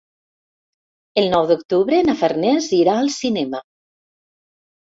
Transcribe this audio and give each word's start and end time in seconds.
El 1.23 1.29
nou 1.33 1.45
d'octubre 1.51 1.99
na 2.09 2.17
Farners 2.23 2.71
irà 2.81 2.97
al 3.03 3.15
cinema. 3.19 3.63